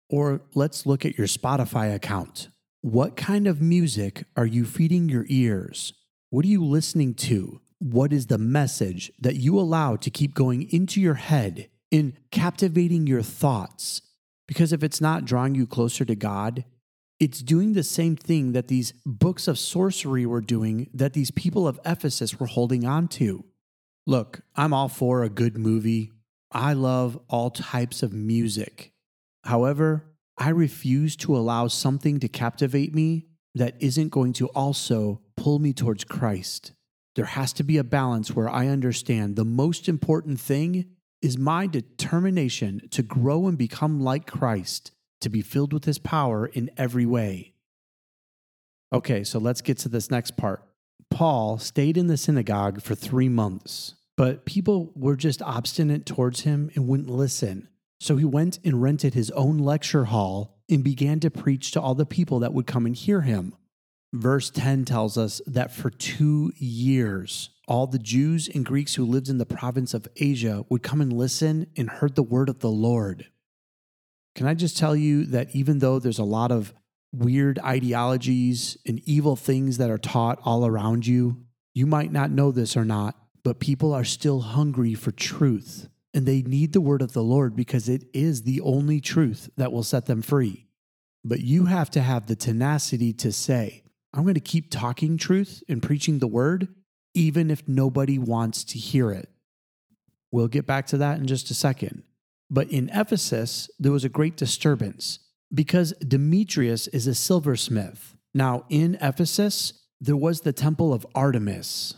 Or 0.10 0.42
let's 0.54 0.86
look 0.86 1.06
at 1.06 1.18
your 1.18 1.28
Spotify 1.28 1.94
account. 1.94 2.50
What 2.82 3.16
kind 3.16 3.48
of 3.48 3.62
music 3.62 4.25
are 4.36 4.46
you 4.46 4.66
feeding 4.66 5.10
your 5.10 5.25
ears? 5.30 5.94
What 6.30 6.46
are 6.46 6.50
you 6.50 6.63
listening 6.63 7.13
to? 7.16 7.62
What 7.80 8.13
is 8.13 8.28
the 8.28 8.38
message 8.38 9.12
that 9.20 9.36
you 9.36 9.60
allow 9.60 9.96
to 9.98 10.10
keep 10.10 10.34
going 10.34 10.70
into 10.72 11.02
your 11.02 11.16
head 11.16 11.70
in 11.92 12.18
captivating 12.32 13.08
your 13.08 13.22
thoughts? 13.22 14.02
Because 14.48 14.74
if 14.74 14.84
it's 14.84 15.02
not 15.02 15.25
drawing 15.25 15.56
you 15.56 15.66
closer 15.66 16.06
to 16.06 16.16
God, 16.16 16.66
it's 17.20 17.42
doing 17.42 17.74
the 17.74 17.84
same 17.84 18.16
thing 18.16 18.52
that 18.52 18.68
these 18.68 18.94
books 19.06 19.48
of 19.48 19.58
sorcery 19.58 20.25
were 20.25 20.42
doing 20.42 20.90
that 20.94 21.13
these 21.13 21.32
people 21.32 21.68
of 21.68 21.80
Ephesus 21.86 22.40
were 22.40 22.48
holding 22.48 22.86
on 22.86 23.08
to. 23.08 23.46
Look, 24.06 24.42
I'm 24.56 24.74
all 24.74 24.90
for 24.90 25.24
a 25.24 25.30
good 25.30 25.58
movie 25.58 26.12
I 26.53 26.74
love 26.74 27.19
all 27.27 27.50
types 27.50 28.03
of 28.03 28.13
music. 28.13 28.91
However, 29.43 30.05
I 30.38 30.50
refuse 30.50 31.15
to 31.17 31.36
allow 31.36 31.67
something 31.67 32.19
to 32.19 32.27
captivate 32.27 32.93
me 32.93 33.25
that 33.55 33.75
isn't 33.79 34.10
going 34.10 34.33
to 34.33 34.48
also 34.50 35.22
pull 35.36 35.60
me 35.60 35.74
towards 35.74 36.03
Christ. 36.03 36.72
There 37.15 37.25
has 37.25 37.53
to 37.53 37.63
be 37.63 37.77
a 37.77 37.83
balance 37.83 38.36
where 38.36 38.50
I 38.50 38.67
understand 38.67 39.36
the 39.36 39.45
most 39.45 39.88
important 39.88 40.39
thing 40.39 40.86
is 41.22 41.38
my 41.38 41.67
determination 41.67 42.88
to 42.91 43.03
grow 43.03 43.48
and 43.48 43.57
become 43.57 44.01
like 44.01 44.25
Christ, 44.25 44.91
to 45.22 45.29
be 45.29 45.41
filled 45.41 45.72
with 45.72 45.86
his 45.86 46.00
power 46.00 46.48
in 46.48 46.69
every 46.75 47.05
way. 47.05 47.53
Okay, 48.91 49.24
so 49.24 49.39
let's 49.39 49.62
get 49.62 49.77
to 49.79 49.89
this 49.89 50.12
next 50.12 50.36
part. 50.38 50.63
Paul 51.10 51.60
stayed 51.60 51.98
in 51.98 52.07
the 52.07 52.17
synagogue 52.17 52.81
for 52.81 52.95
three 52.95 53.29
months. 53.29 53.95
But 54.24 54.46
people 54.46 54.94
were 54.96 55.18
just 55.18 55.42
obstinate 55.42 56.06
towards 56.06 56.44
him 56.44 56.72
and 56.75 56.88
wouldn't 56.88 57.10
listen. 57.10 57.68
So 58.00 58.15
he 58.15 58.24
went 58.24 58.58
and 58.63 58.82
rented 58.82 59.15
his 59.15 59.30
own 59.32 59.58
lecture 59.58 60.06
hall 60.06 60.62
and 60.70 60.82
began 60.82 61.20
to 61.20 61.30
preach 61.30 61.72
to 61.72 61.82
all 61.82 61.94
the 61.94 62.06
people 62.06 62.39
that 62.39 62.53
would 62.53 62.65
come 62.65 62.86
and 62.86 62.96
hear 62.96 63.20
him. 63.20 63.53
Verse 64.13 64.50
10 64.50 64.86
tells 64.86 65.18
us 65.18 65.42
that 65.46 65.74
for 65.74 65.89
two 65.89 66.53
years, 66.56 67.50
all 67.68 67.86
the 67.86 68.00
Jews 68.00 68.48
and 68.48 68.65
Greeks 68.65 68.96
who 68.96 69.03
lived 69.03 69.27
in 69.27 69.39
the 69.39 69.46
province 69.46 69.94
of 69.94 70.08
Asia 70.15 70.63
would 70.70 70.84
come 70.84 71.01
and 71.01 71.12
listen 71.12 71.68
and 71.75 71.89
heard 71.89 72.15
the 72.15 72.24
word 72.24 72.48
of 72.48 72.60
the 72.60 72.72
Lord. 72.72 73.27
Can 74.36 74.48
I 74.48 74.53
just 74.53 74.77
tell 74.77 74.96
you 74.96 75.25
that 75.25 75.53
even 75.53 75.80
though 75.80 76.00
there's 76.00 76.18
a 76.18 76.24
lot 76.24 76.50
of 76.50 76.74
weird 77.12 77.60
ideologies 77.60 78.77
and 78.88 79.01
evil 79.03 79.36
things 79.36 79.80
that 79.80 79.89
are 79.89 79.98
taught 79.98 80.39
all 80.46 80.65
around 80.65 81.06
you, 81.06 81.44
you 81.74 81.86
might 81.86 82.13
not 82.13 82.32
know 82.32 82.53
this 82.53 82.77
or 82.77 82.86
not, 82.86 83.18
but 83.44 83.60
people 83.60 83.94
are 83.94 84.04
still 84.04 84.42
hungry 84.42 84.94
for 84.94 85.12
truth 85.12 85.90
and 86.14 86.26
they 86.26 86.42
need 86.44 86.74
the 86.74 86.82
word 86.82 87.02
of 87.02 87.14
the 87.14 87.24
Lord 87.24 87.56
because 87.56 87.90
it 87.90 88.04
is 88.14 88.44
the 88.44 88.62
only 88.62 89.02
truth 89.02 89.50
that 89.58 89.72
will 89.72 89.84
set 89.84 90.06
them 90.06 90.22
free. 90.22 90.68
But 91.26 91.40
you 91.40 91.66
have 91.66 91.90
to 91.92 92.02
have 92.02 92.28
the 92.28 92.36
tenacity 92.36 93.14
to 93.14 93.32
say, 93.32 93.84
I'm 94.14 94.24
going 94.24 94.36
to 94.36 94.40
keep 94.40 94.70
talking 94.70 95.18
truth 95.18 95.64
and 95.68 95.82
preaching 95.82 96.20
the 96.20 96.28
word, 96.28 96.68
even 97.14 97.50
if 97.50 97.68
nobody 97.68 98.20
wants 98.20 98.64
to 98.66 98.78
hear 98.78 99.12
it. 99.12 99.30
We'll 100.32 100.48
get 100.48 100.68
back 100.68 100.88
to 100.88 100.98
that 100.98 101.20
in 101.20 101.26
just 101.26 101.50
a 101.50 101.56
second. 101.56 102.04
But 102.50 102.70
in 102.70 102.90
Ephesus, 102.94 103.70
there 103.80 103.92
was 103.92 104.04
a 104.04 104.10
great 104.10 104.38
disturbance 104.38 105.20
because 105.54 105.94
Demetrius 105.94 106.88
is 106.88 107.08
a 107.08 107.16
silversmith. 107.16 108.16
Now, 108.34 108.66
in 108.70 108.98
Ephesus, 109.02 109.74
there 110.02 110.18
was 110.18 110.42
the 110.42 110.54
temple 110.54 110.94
of 110.94 111.08
Artemis, 111.16 111.96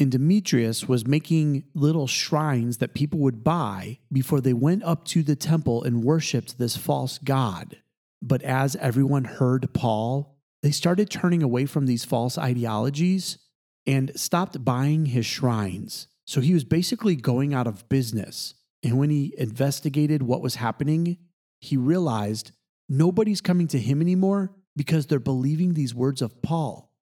and 0.00 0.10
Demetrius 0.10 0.88
was 0.88 1.06
making 1.06 1.64
little 1.74 2.06
shrines 2.06 2.78
that 2.78 2.94
people 2.94 3.18
would 3.20 3.44
buy 3.44 3.98
before 4.10 4.40
they 4.40 4.54
went 4.54 4.82
up 4.82 5.04
to 5.06 5.22
the 5.22 5.36
temple 5.36 5.84
and 5.84 6.02
worshiped 6.02 6.58
this 6.58 6.76
false 6.76 7.18
god. 7.18 7.76
But 8.22 8.42
as 8.42 8.76
everyone 8.76 9.24
heard 9.24 9.72
Paul, 9.74 10.38
they 10.62 10.70
started 10.70 11.10
turning 11.10 11.42
away 11.42 11.66
from 11.66 11.86
these 11.86 12.04
false 12.04 12.38
ideologies 12.38 13.38
and 13.86 14.12
stopped 14.18 14.64
buying 14.64 15.06
his 15.06 15.26
shrines. 15.26 16.08
So 16.24 16.40
he 16.40 16.54
was 16.54 16.64
basically 16.64 17.16
going 17.16 17.52
out 17.54 17.66
of 17.66 17.88
business. 17.88 18.54
And 18.82 18.98
when 18.98 19.10
he 19.10 19.34
investigated 19.36 20.22
what 20.22 20.42
was 20.42 20.56
happening, 20.56 21.18
he 21.60 21.76
realized 21.76 22.52
nobody's 22.88 23.40
coming 23.40 23.66
to 23.68 23.78
him 23.78 24.00
anymore 24.00 24.52
because 24.76 25.06
they're 25.06 25.18
believing 25.18 25.74
these 25.74 25.94
words 25.94 26.22
of 26.22 26.40
Paul. 26.40 26.94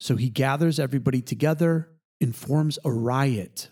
So 0.00 0.16
he 0.16 0.30
gathers 0.30 0.78
everybody 0.78 1.20
together 1.20 1.90
informs 2.20 2.78
a 2.84 2.90
riot. 2.90 3.68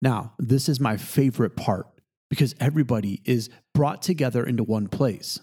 Now, 0.00 0.34
this 0.38 0.68
is 0.68 0.80
my 0.80 0.96
favorite 0.96 1.56
part 1.56 1.86
because 2.30 2.54
everybody 2.60 3.20
is 3.24 3.50
brought 3.74 4.02
together 4.02 4.44
into 4.44 4.62
one 4.62 4.88
place. 4.88 5.40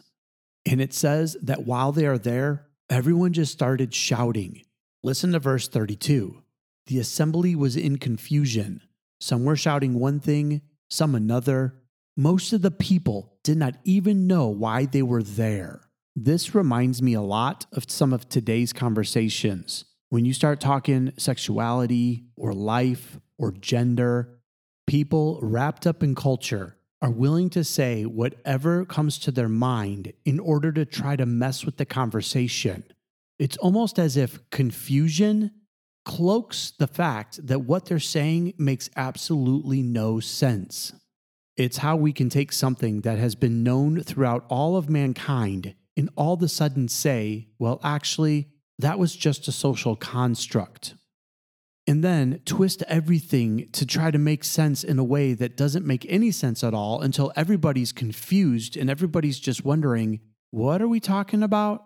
And 0.66 0.82
it 0.82 0.94
says 0.94 1.38
that 1.42 1.66
while 1.66 1.92
they 1.92 2.06
are 2.06 2.18
there, 2.18 2.68
everyone 2.90 3.34
just 3.34 3.52
started 3.52 3.94
shouting. 3.94 4.64
Listen 5.04 5.32
to 5.34 5.40
verse 5.40 5.68
32. 5.68 6.42
The 6.88 7.00
assembly 7.00 7.56
was 7.56 7.76
in 7.76 7.98
confusion. 7.98 8.82
Some 9.20 9.44
were 9.44 9.56
shouting 9.56 10.00
one 10.00 10.20
thing, 10.20 10.62
some 10.90 11.16
another. 11.16 11.76
Most 12.18 12.54
of 12.54 12.62
the 12.62 12.72
people 12.72 13.38
did 13.44 13.58
not 13.58 13.76
even 13.84 14.28
know 14.28 14.48
why 14.48 14.86
they 14.86 15.02
were 15.02 15.24
there. 15.24 15.82
This 16.16 16.56
reminds 16.56 17.02
me 17.02 17.14
a 17.14 17.22
lot 17.22 17.66
of 17.74 17.90
some 17.90 18.14
of 18.14 18.30
today's 18.30 18.72
conversations. 18.72 19.86
When 20.16 20.24
you 20.24 20.34
start 20.34 20.62
talking 20.62 21.12
sexuality 21.18 22.24
or 22.38 22.54
life 22.54 23.20
or 23.38 23.52
gender, 23.52 24.40
people 24.88 25.40
wrapped 25.42 25.86
up 25.86 26.02
in 26.02 26.16
culture 26.16 26.78
are 27.02 27.12
willing 27.12 27.50
to 27.50 27.66
say 27.66 28.06
whatever 28.06 28.86
comes 28.86 29.20
to 29.20 29.32
their 29.32 29.50
mind 29.50 30.14
in 30.24 30.40
order 30.40 30.72
to 30.72 30.86
try 30.86 31.18
to 31.18 31.26
mess 31.26 31.66
with 31.66 31.76
the 31.76 31.86
conversation. 31.86 32.86
It's 33.40 33.58
almost 33.58 34.00
as 34.00 34.16
if 34.16 34.40
confusion 34.52 35.52
cloaks 36.06 36.72
the 36.80 36.88
fact 36.88 37.46
that 37.46 37.66
what 37.66 37.84
they're 37.84 38.00
saying 38.00 38.54
makes 38.58 38.90
absolutely 38.96 39.82
no 39.82 40.22
sense. 40.22 40.94
It's 41.58 41.80
how 41.80 41.98
we 41.98 42.14
can 42.14 42.30
take 42.30 42.54
something 42.54 43.02
that 43.02 43.18
has 43.18 43.36
been 43.36 43.64
known 43.64 44.02
throughout 44.02 44.46
all 44.48 44.78
of 44.78 44.90
mankind 44.90 45.76
and 45.98 46.10
all 46.16 46.36
of 46.36 46.42
a 46.42 46.48
sudden 46.48 46.88
say, 46.88 47.50
well, 47.60 47.82
actually, 47.84 48.48
that 48.80 49.00
was 49.00 49.16
just 49.16 49.48
a 49.48 49.52
social 49.52 49.96
construct. 49.96 50.96
And 51.88 52.04
then 52.04 52.42
twist 52.46 52.84
everything 52.88 53.70
to 53.74 53.86
try 53.86 54.10
to 54.10 54.18
make 54.18 54.44
sense 54.44 54.84
in 54.84 54.98
a 54.98 55.04
way 55.04 55.34
that 55.34 55.56
doesn't 55.56 55.86
make 55.86 56.06
any 56.10 56.32
sense 56.32 56.64
at 56.64 56.74
all 56.74 57.02
until 57.02 57.32
everybody's 57.36 57.92
confused 57.92 58.76
and 58.76 58.90
everybody's 58.90 59.40
just 59.40 59.64
wondering, 59.64 60.20
what 60.50 60.82
are 60.82 60.88
we 60.88 61.00
talking 61.00 61.44
about? 61.44 61.86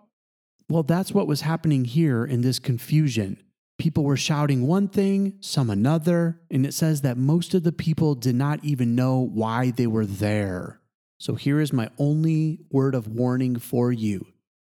Well, 0.70 0.84
that's 0.84 1.12
what 1.12 1.26
was 1.26 1.42
happening 1.42 1.84
here 1.84 2.24
in 2.24 2.40
this 2.40 2.58
confusion. 2.58 3.42
People 3.78 4.04
were 4.04 4.16
shouting 4.16 4.66
one 4.66 4.88
thing, 4.88 5.34
some 5.40 5.68
another, 5.68 6.40
and 6.50 6.64
it 6.64 6.74
says 6.74 7.00
that 7.02 7.16
most 7.16 7.54
of 7.54 7.62
the 7.62 7.72
people 7.72 8.14
did 8.14 8.34
not 8.34 8.64
even 8.64 8.94
know 8.94 9.18
why 9.20 9.70
they 9.70 9.86
were 9.86 10.06
there. 10.06 10.80
So 11.18 11.34
here 11.34 11.60
is 11.60 11.72
my 11.72 11.90
only 11.98 12.60
word 12.70 12.94
of 12.94 13.08
warning 13.08 13.58
for 13.58 13.92
you. 13.92 14.26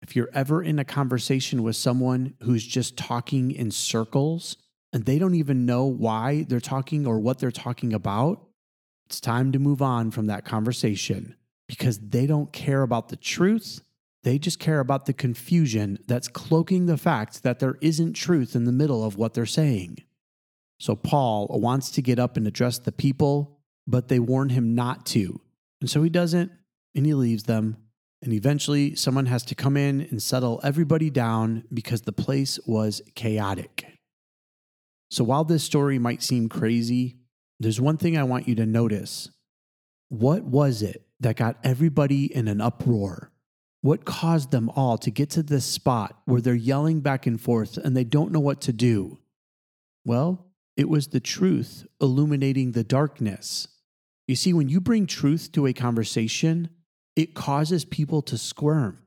If 0.06 0.16
you're 0.16 0.30
ever 0.34 0.62
in 0.62 0.78
a 0.78 0.86
conversation 0.86 1.64
with 1.64 1.76
someone 1.76 2.36
who's 2.44 2.66
just 2.66 2.96
talking 2.96 3.50
in 3.50 3.72
circles 3.72 4.56
and 4.94 5.06
they 5.06 5.18
don't 5.18 5.34
even 5.34 5.66
know 5.66 5.86
why 5.86 6.46
they're 6.48 6.60
talking 6.60 7.08
or 7.08 7.20
what 7.20 7.40
they're 7.40 7.50
talking 7.50 7.92
about, 7.92 8.48
it's 9.08 9.20
time 9.20 9.52
to 9.54 9.60
move 9.60 9.82
on 9.82 10.12
from 10.12 10.28
that 10.28 10.46
conversation 10.46 11.36
because 11.68 11.98
they 11.98 12.28
don't 12.28 12.54
care 12.54 12.84
about 12.84 13.10
the 13.10 13.16
truth 13.16 13.82
they 14.26 14.40
just 14.40 14.58
care 14.58 14.80
about 14.80 15.06
the 15.06 15.14
confusion 15.14 16.00
that's 16.08 16.28
cloaking 16.28 16.88
the 16.88 16.98
fact 16.98 17.44
that 17.44 17.60
there 17.60 17.78
isn't 17.80 18.14
truth 18.14 18.56
in 18.56 18.66
the 18.66 18.72
middle 18.72 19.04
of 19.04 19.18
what 19.18 19.36
they're 19.36 19.46
saying. 19.46 20.00
So 20.80 20.96
Paul 20.96 21.48
wants 21.48 21.92
to 21.92 22.02
get 22.02 22.18
up 22.18 22.36
and 22.36 22.48
address 22.48 22.80
the 22.80 22.92
people, 22.92 23.60
but 23.86 24.08
they 24.08 24.18
warn 24.18 24.50
him 24.50 24.74
not 24.74 25.06
to. 25.08 25.42
And 25.80 25.92
so 25.92 26.02
he 26.02 26.10
doesn't, 26.10 26.52
and 26.96 27.06
he 27.06 27.14
leaves 27.14 27.44
them. 27.44 27.78
And 28.26 28.34
eventually, 28.34 28.96
someone 28.96 29.28
has 29.28 29.44
to 29.44 29.56
come 29.56 29.78
in 29.78 30.02
and 30.02 30.22
settle 30.22 30.60
everybody 30.64 31.12
down 31.12 31.64
because 31.72 32.02
the 32.02 32.12
place 32.12 32.60
was 32.66 33.04
chaotic. 33.14 33.86
So 35.12 35.24
while 35.24 35.44
this 35.44 35.64
story 35.64 36.00
might 36.00 36.24
seem 36.24 36.50
crazy, 36.50 37.18
there's 37.60 37.80
one 37.80 37.98
thing 37.98 38.18
I 38.18 38.24
want 38.24 38.48
you 38.48 38.56
to 38.56 38.66
notice. 38.66 39.30
What 40.10 40.44
was 40.44 40.82
it 40.82 41.06
that 41.20 41.36
got 41.36 41.58
everybody 41.64 42.26
in 42.26 42.48
an 42.48 42.62
uproar? 42.62 43.32
What 43.82 44.06
caused 44.06 44.50
them 44.50 44.72
all 44.72 44.98
to 44.98 45.12
get 45.12 45.30
to 45.32 45.44
this 45.44 45.66
spot 45.66 46.20
where 46.26 46.42
they're 46.42 46.56
yelling 46.56 47.02
back 47.02 47.28
and 47.28 47.40
forth 47.40 47.78
and 47.78 47.96
they 47.96 48.04
don't 48.04 48.32
know 48.32 48.40
what 48.40 48.60
to 48.62 48.74
do? 48.74 49.20
Well, 50.04 50.48
it 50.76 50.90
was 50.90 51.10
the 51.10 51.20
truth 51.20 51.86
illuminating 52.02 52.72
the 52.72 52.84
darkness. 52.84 53.68
You 54.28 54.36
see, 54.36 54.52
when 54.52 54.68
you 54.68 54.82
bring 54.82 55.06
truth 55.06 55.52
to 55.52 55.68
a 55.68 55.74
conversation, 55.74 56.72
it 57.16 57.34
causes 57.34 57.86
people 57.86 58.22
to 58.24 58.38
squirm 58.38 59.00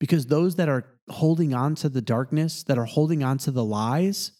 because 0.00 0.26
those 0.26 0.56
that 0.56 0.68
are 0.68 0.84
holding 1.08 1.54
on 1.54 1.74
to 1.76 1.88
the 1.88 2.02
darkness, 2.02 2.62
that 2.64 2.78
are 2.78 2.84
holding 2.84 3.22
on 3.22 3.38
to 3.38 3.50
the 3.50 3.64
lies, 3.64 4.32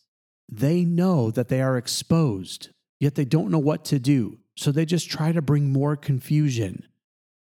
they 0.49 0.85
know 0.85 1.31
that 1.31 1.49
they 1.49 1.62
are 1.62 1.76
exposed, 1.76 2.71
yet 3.00 3.14
they 3.14 3.25
don't 3.25 3.50
know 3.50 3.59
what 3.59 3.85
to 3.87 3.99
do. 3.99 4.38
So 4.57 4.71
they 4.71 4.85
just 4.85 5.09
try 5.09 5.33
to 5.33 5.41
bring 5.41 5.73
more 5.73 5.97
confusion. 5.97 6.85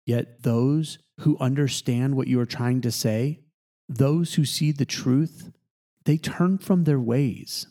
Yet 0.07 0.43
those 0.43 0.99
who 1.21 1.37
understand 1.39 2.17
what 2.17 2.29
you 2.29 2.41
are 2.41 2.47
trying 2.47 2.81
to 2.83 2.91
say, 2.91 3.41
those 3.89 4.35
who 4.35 4.45
see 4.45 4.73
the 4.73 4.87
truth, 4.87 5.51
they 6.05 6.17
turn 6.17 6.59
from 6.59 6.85
their 6.85 7.01
ways 7.01 7.67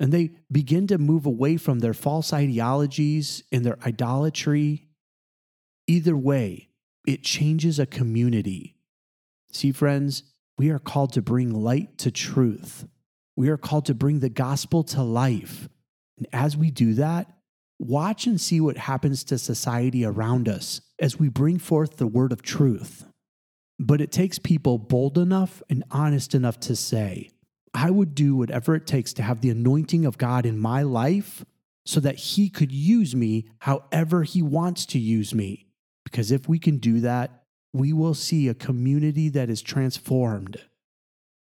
and 0.00 0.12
they 0.12 0.32
begin 0.50 0.86
to 0.88 0.98
move 0.98 1.24
away 1.24 1.56
from 1.56 1.78
their 1.78 1.94
false 1.94 2.32
ideologies 2.32 3.42
and 3.52 3.64
their 3.64 3.78
idolatry. 3.86 4.88
Either 5.86 6.16
way, 6.16 6.68
it 7.06 7.22
changes 7.22 7.78
a 7.78 7.86
community. 7.86 8.76
See, 9.50 9.72
friends, 9.72 10.22
we 10.56 10.70
are 10.70 10.78
called 10.78 11.12
to 11.14 11.22
bring 11.22 11.52
light 11.52 11.98
to 11.98 12.10
truth. 12.10 12.86
We 13.36 13.48
are 13.48 13.56
called 13.56 13.86
to 13.86 13.94
bring 13.94 14.20
the 14.20 14.28
gospel 14.28 14.84
to 14.84 15.02
life. 15.02 15.68
And 16.16 16.26
as 16.32 16.56
we 16.56 16.70
do 16.70 16.94
that, 16.94 17.30
watch 17.78 18.26
and 18.26 18.40
see 18.40 18.60
what 18.60 18.76
happens 18.76 19.24
to 19.24 19.38
society 19.38 20.04
around 20.04 20.48
us 20.48 20.80
as 20.98 21.18
we 21.18 21.28
bring 21.28 21.58
forth 21.58 21.96
the 21.96 22.06
word 22.06 22.32
of 22.32 22.42
truth. 22.42 23.04
But 23.78 24.00
it 24.00 24.12
takes 24.12 24.38
people 24.38 24.78
bold 24.78 25.18
enough 25.18 25.62
and 25.68 25.82
honest 25.90 26.34
enough 26.34 26.60
to 26.60 26.76
say, 26.76 27.30
I 27.74 27.90
would 27.90 28.14
do 28.14 28.36
whatever 28.36 28.76
it 28.76 28.86
takes 28.86 29.12
to 29.14 29.22
have 29.22 29.40
the 29.40 29.50
anointing 29.50 30.06
of 30.06 30.16
God 30.16 30.46
in 30.46 30.58
my 30.58 30.82
life 30.82 31.44
so 31.84 31.98
that 32.00 32.16
He 32.16 32.48
could 32.48 32.70
use 32.70 33.16
me 33.16 33.48
however 33.58 34.22
He 34.22 34.42
wants 34.42 34.86
to 34.86 34.98
use 35.00 35.34
me. 35.34 35.66
Because 36.14 36.30
if 36.30 36.48
we 36.48 36.60
can 36.60 36.78
do 36.78 37.00
that, 37.00 37.42
we 37.72 37.92
will 37.92 38.14
see 38.14 38.46
a 38.46 38.54
community 38.54 39.28
that 39.30 39.50
is 39.50 39.60
transformed. 39.60 40.60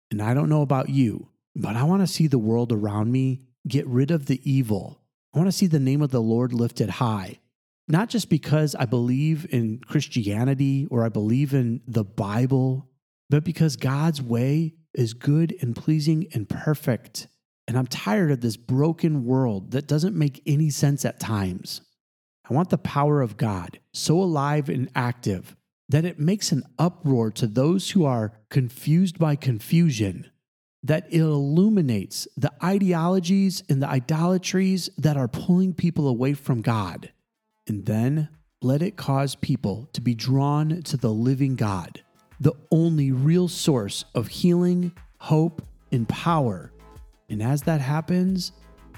And 0.10 0.20
I 0.20 0.34
don't 0.34 0.50
know 0.50 0.64
about 0.64 0.90
you, 0.90 1.30
but 1.56 1.76
I 1.76 1.84
want 1.84 2.02
to 2.02 2.08
see 2.08 2.26
the 2.26 2.40
world 2.40 2.72
around 2.72 3.12
me 3.12 3.42
get 3.68 3.86
rid 3.86 4.10
of 4.10 4.26
the 4.26 4.42
evil. 4.44 5.00
I 5.32 5.38
want 5.38 5.48
to 5.48 5.58
see 5.58 5.68
the 5.68 5.80
name 5.80 6.02
of 6.02 6.10
the 6.10 6.22
Lord 6.22 6.54
lifted 6.54 6.90
high 6.90 7.40
not 7.88 8.10
just 8.10 8.30
because 8.30 8.76
I 8.76 8.86
believe 8.86 9.46
in 9.50 9.80
Christianity 9.80 10.88
or 10.90 11.06
I 11.06 11.10
believe 11.10 11.54
in 11.54 11.82
the 11.88 12.04
Bible, 12.04 12.90
but 13.30 13.44
because 13.44 13.76
God's 13.76 14.22
way 14.22 14.76
is 14.94 15.14
good 15.14 15.56
and 15.62 15.76
pleasing 15.76 16.28
and 16.34 16.48
perfect. 16.48 17.28
And 17.68 17.78
I'm 17.78 17.88
tired 17.88 18.32
of 18.32 18.42
this 18.42 18.58
broken 18.58 19.26
world 19.26 19.72
that 19.72 19.88
doesn't 19.88 20.16
make 20.16 20.42
any 20.46 20.70
sense 20.70 21.06
at 21.06 21.20
times. 21.20 21.82
I 22.50 22.54
want 22.54 22.70
the 22.70 22.78
power 22.78 23.22
of 23.22 23.38
God 23.38 23.80
so 23.94 24.22
alive 24.22 24.70
and 24.70 24.90
active 24.96 25.56
that 25.90 26.06
it 26.06 26.20
makes 26.20 26.52
an 26.52 26.64
uproar 26.78 27.32
to 27.32 27.48
those 27.48 27.92
who 27.92 28.06
are 28.06 28.34
confused 28.50 29.20
by 29.20 29.36
confusion, 29.36 30.30
that 30.82 31.06
it 31.10 31.20
illuminates 31.22 32.28
the 32.36 32.52
ideologies 32.64 33.64
and 33.70 33.82
the 33.82 33.90
idolatries 33.90 34.90
that 34.98 35.18
are 35.18 35.28
pulling 35.28 35.74
people 35.74 36.08
away 36.08 36.34
from 36.34 36.62
God 36.62 37.12
and 37.68 37.86
then 37.86 38.30
let 38.62 38.82
it 38.82 38.96
cause 38.96 39.36
people 39.36 39.90
to 39.94 40.02
be 40.02 40.16
drawn 40.16 40.82
to 40.84 40.98
the 40.98 41.12
living 41.12 41.56
God, 41.56 42.02
the 42.40 42.54
only 42.72 43.12
real 43.12 43.48
source 43.48 44.06
of 44.16 44.28
healing, 44.28 44.92
hope, 45.18 45.62
and 45.92 46.08
power. 46.08 46.72
And 47.30 47.42
as 47.42 47.64
that 47.64 47.82
happens, 47.82 48.52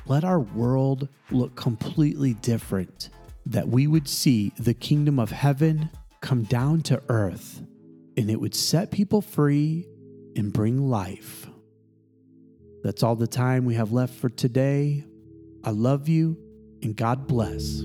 let 0.07 0.23
our 0.23 0.39
world 0.39 1.07
look 1.31 1.55
completely 1.55 2.35
different, 2.35 3.09
that 3.45 3.67
we 3.67 3.87
would 3.87 4.07
see 4.07 4.51
the 4.57 4.73
kingdom 4.73 5.19
of 5.19 5.31
heaven 5.31 5.89
come 6.21 6.43
down 6.43 6.81
to 6.81 7.01
earth, 7.09 7.61
and 8.17 8.29
it 8.29 8.39
would 8.39 8.55
set 8.55 8.91
people 8.91 9.21
free 9.21 9.85
and 10.35 10.51
bring 10.51 10.89
life. 10.89 11.47
That's 12.83 13.03
all 13.03 13.15
the 13.15 13.27
time 13.27 13.65
we 13.65 13.75
have 13.75 13.91
left 13.91 14.13
for 14.13 14.29
today. 14.29 15.03
I 15.63 15.71
love 15.71 16.07
you 16.07 16.37
and 16.81 16.95
God 16.95 17.27
bless. 17.27 17.83